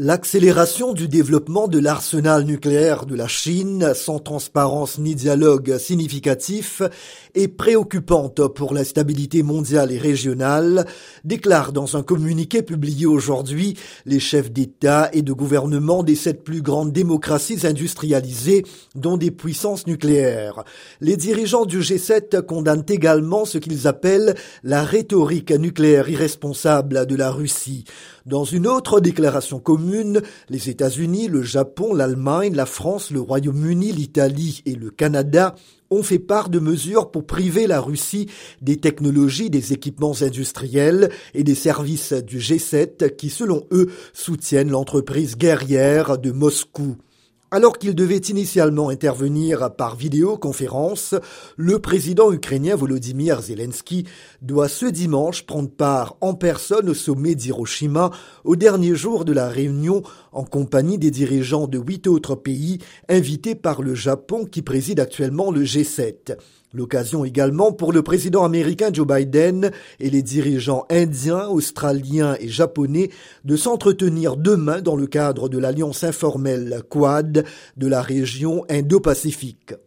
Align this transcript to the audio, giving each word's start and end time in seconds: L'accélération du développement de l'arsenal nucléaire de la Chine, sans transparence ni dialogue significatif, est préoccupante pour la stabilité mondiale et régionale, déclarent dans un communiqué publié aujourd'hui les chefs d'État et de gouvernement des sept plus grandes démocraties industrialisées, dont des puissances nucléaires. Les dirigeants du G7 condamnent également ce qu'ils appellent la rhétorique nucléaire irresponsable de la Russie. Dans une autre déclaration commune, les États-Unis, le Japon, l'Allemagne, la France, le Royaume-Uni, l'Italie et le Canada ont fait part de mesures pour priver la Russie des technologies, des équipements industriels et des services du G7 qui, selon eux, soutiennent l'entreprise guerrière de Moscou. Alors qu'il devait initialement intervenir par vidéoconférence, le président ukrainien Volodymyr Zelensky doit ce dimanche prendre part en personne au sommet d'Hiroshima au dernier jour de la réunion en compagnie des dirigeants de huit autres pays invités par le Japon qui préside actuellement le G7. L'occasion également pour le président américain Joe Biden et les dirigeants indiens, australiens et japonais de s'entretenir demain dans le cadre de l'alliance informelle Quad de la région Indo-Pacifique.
L'accélération 0.00 0.92
du 0.92 1.08
développement 1.08 1.66
de 1.66 1.80
l'arsenal 1.80 2.44
nucléaire 2.44 3.04
de 3.04 3.16
la 3.16 3.26
Chine, 3.26 3.94
sans 3.96 4.20
transparence 4.20 5.00
ni 5.00 5.16
dialogue 5.16 5.76
significatif, 5.76 6.82
est 7.34 7.48
préoccupante 7.48 8.46
pour 8.46 8.74
la 8.74 8.84
stabilité 8.84 9.42
mondiale 9.42 9.90
et 9.90 9.98
régionale, 9.98 10.86
déclarent 11.24 11.72
dans 11.72 11.96
un 11.96 12.04
communiqué 12.04 12.62
publié 12.62 13.06
aujourd'hui 13.06 13.76
les 14.06 14.20
chefs 14.20 14.52
d'État 14.52 15.10
et 15.12 15.22
de 15.22 15.32
gouvernement 15.32 16.04
des 16.04 16.14
sept 16.14 16.44
plus 16.44 16.62
grandes 16.62 16.92
démocraties 16.92 17.66
industrialisées, 17.66 18.64
dont 18.94 19.16
des 19.16 19.32
puissances 19.32 19.88
nucléaires. 19.88 20.62
Les 21.00 21.16
dirigeants 21.16 21.66
du 21.66 21.80
G7 21.80 22.42
condamnent 22.42 22.86
également 22.88 23.44
ce 23.44 23.58
qu'ils 23.58 23.88
appellent 23.88 24.36
la 24.62 24.84
rhétorique 24.84 25.50
nucléaire 25.50 26.08
irresponsable 26.08 27.04
de 27.04 27.16
la 27.16 27.32
Russie. 27.32 27.84
Dans 28.28 28.44
une 28.44 28.66
autre 28.66 29.00
déclaration 29.00 29.58
commune, 29.58 30.20
les 30.50 30.68
États-Unis, 30.68 31.28
le 31.28 31.40
Japon, 31.40 31.94
l'Allemagne, 31.94 32.54
la 32.54 32.66
France, 32.66 33.10
le 33.10 33.22
Royaume-Uni, 33.22 33.90
l'Italie 33.90 34.60
et 34.66 34.74
le 34.74 34.90
Canada 34.90 35.54
ont 35.88 36.02
fait 36.02 36.18
part 36.18 36.50
de 36.50 36.58
mesures 36.58 37.10
pour 37.10 37.24
priver 37.24 37.66
la 37.66 37.80
Russie 37.80 38.28
des 38.60 38.76
technologies, 38.76 39.48
des 39.48 39.72
équipements 39.72 40.12
industriels 40.20 41.08
et 41.32 41.42
des 41.42 41.54
services 41.54 42.12
du 42.12 42.38
G7 42.38 43.16
qui, 43.16 43.30
selon 43.30 43.64
eux, 43.72 43.88
soutiennent 44.12 44.72
l'entreprise 44.72 45.38
guerrière 45.38 46.18
de 46.18 46.30
Moscou. 46.30 46.98
Alors 47.50 47.78
qu'il 47.78 47.94
devait 47.94 48.18
initialement 48.18 48.90
intervenir 48.90 49.74
par 49.74 49.96
vidéoconférence, 49.96 51.14
le 51.56 51.78
président 51.78 52.30
ukrainien 52.30 52.76
Volodymyr 52.76 53.40
Zelensky 53.40 54.04
doit 54.42 54.68
ce 54.68 54.84
dimanche 54.84 55.46
prendre 55.46 55.70
part 55.70 56.18
en 56.20 56.34
personne 56.34 56.90
au 56.90 56.94
sommet 56.94 57.34
d'Hiroshima 57.34 58.10
au 58.44 58.54
dernier 58.54 58.94
jour 58.94 59.24
de 59.24 59.32
la 59.32 59.48
réunion 59.48 60.02
en 60.32 60.44
compagnie 60.44 60.98
des 60.98 61.10
dirigeants 61.10 61.68
de 61.68 61.78
huit 61.78 62.06
autres 62.06 62.34
pays 62.34 62.80
invités 63.08 63.54
par 63.54 63.80
le 63.80 63.94
Japon 63.94 64.44
qui 64.44 64.60
préside 64.60 65.00
actuellement 65.00 65.50
le 65.50 65.62
G7. 65.62 66.36
L'occasion 66.74 67.24
également 67.24 67.72
pour 67.72 67.92
le 67.92 68.02
président 68.02 68.44
américain 68.44 68.90
Joe 68.92 69.06
Biden 69.06 69.70
et 70.00 70.10
les 70.10 70.20
dirigeants 70.20 70.84
indiens, 70.90 71.48
australiens 71.48 72.36
et 72.40 72.48
japonais 72.48 73.08
de 73.46 73.56
s'entretenir 73.56 74.36
demain 74.36 74.82
dans 74.82 74.96
le 74.96 75.06
cadre 75.06 75.48
de 75.48 75.56
l'alliance 75.56 76.04
informelle 76.04 76.82
Quad 76.90 77.46
de 77.78 77.86
la 77.86 78.02
région 78.02 78.66
Indo-Pacifique. 78.68 79.72